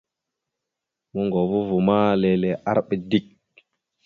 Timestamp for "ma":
1.87-1.97